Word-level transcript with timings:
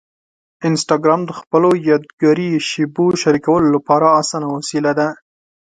انسټاګرام 0.67 1.21
د 1.25 1.31
خپلو 1.39 1.69
یادګاري 1.89 2.49
شېبو 2.69 3.05
شریکولو 3.21 3.67
لپاره 3.75 4.07
اسانه 4.21 4.47
وسیله 4.55 4.91
ده. 4.99 5.07